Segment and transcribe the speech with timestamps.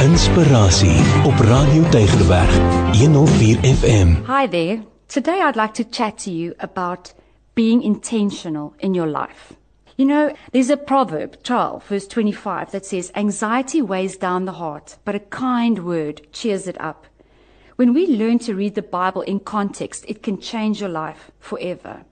[0.00, 2.48] Inspirasie op Radio Tygerberg
[2.96, 4.24] 104 FM.
[4.26, 4.82] Hi there.
[5.08, 7.12] Today I'd like to chat to you about
[7.54, 9.52] being intentional in your life.
[9.98, 14.96] You know, there's a proverb, 12, verse 25, that says, Anxiety weighs down the heart,
[15.04, 17.04] but a kind word cheers it up.
[17.76, 22.06] When we learn to read the Bible in context, it can change your life forever.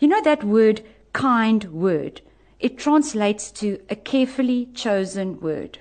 [0.00, 0.82] You know that word,
[1.12, 2.20] kind word?
[2.58, 5.78] It translates to a carefully chosen word.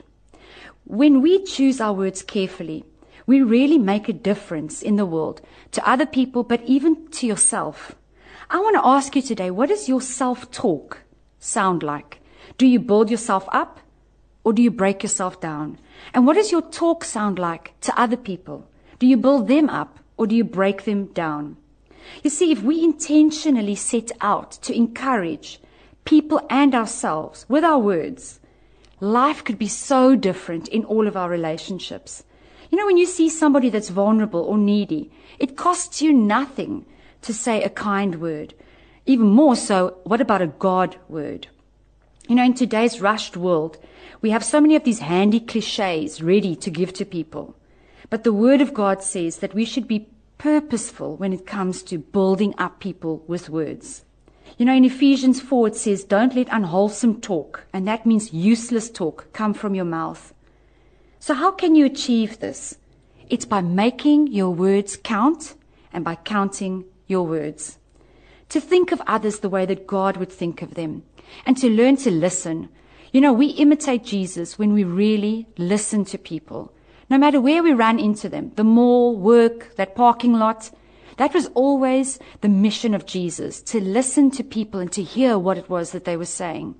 [0.85, 2.85] When we choose our words carefully,
[3.25, 7.95] we really make a difference in the world to other people, but even to yourself.
[8.49, 11.01] I want to ask you today, what does your self-talk
[11.39, 12.21] sound like?
[12.57, 13.81] Do you build yourself up
[14.45, 15.77] or do you break yourself down?
[16.13, 18.65] And what does your talk sound like to other people?
[18.99, 21.57] Do you build them up or do you break them down?
[22.23, 25.59] You see, if we intentionally set out to encourage
[26.05, 28.39] people and ourselves with our words,
[28.99, 32.23] life could be so different in all of our relationships.
[32.69, 36.85] You know, when you see somebody that's vulnerable or needy, it costs you nothing
[37.21, 38.53] to say a kind word.
[39.05, 41.47] Even more so, what about a God word?
[42.27, 43.77] You know, in today's rushed world,
[44.21, 47.55] we have so many of these handy cliches ready to give to people.
[48.09, 51.97] But the Word of God says that we should be purposeful when it comes to
[51.97, 54.03] building up people with words.
[54.57, 58.89] You know, in Ephesians 4, it says, Don't let unwholesome talk, and that means useless
[58.89, 60.33] talk, come from your mouth.
[61.19, 62.77] So, how can you achieve this?
[63.29, 65.55] It's by making your words count
[65.91, 67.77] and by counting your words.
[68.49, 71.03] To think of others the way that God would think of them,
[71.45, 72.69] and to learn to listen.
[73.11, 76.71] You know, we imitate Jesus when we really listen to people.
[77.09, 80.69] No matter where we run into them, the mall, work, that parking lot,
[81.17, 85.57] that was always the mission of Jesus, to listen to people and to hear what
[85.57, 86.75] it was that they were saying.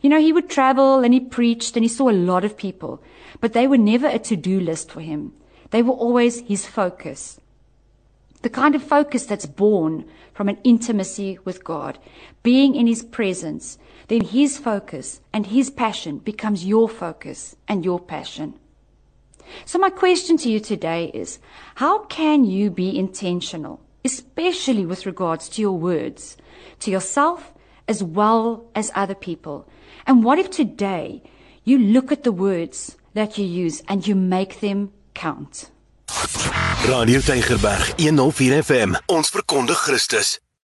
[0.00, 3.02] You know, he would travel and he preached and he saw a lot of people,
[3.40, 5.32] but they were never a to-do list for him.
[5.70, 7.40] They were always his focus.
[8.42, 11.98] The kind of focus that's born from an intimacy with God,
[12.42, 18.00] being in his presence, then his focus and his passion becomes your focus and your
[18.00, 18.54] passion.
[19.64, 21.38] So my question to you today is,
[21.76, 26.36] how can you be intentional, especially with regards to your words,
[26.80, 27.52] to yourself
[27.88, 29.68] as well as other people?
[30.06, 31.22] And what if today
[31.64, 35.70] you look at the words that you use and you make them count?
[36.88, 38.96] Radio Tygerberg 104 FM.
[39.08, 40.41] Ons verkondig Christus.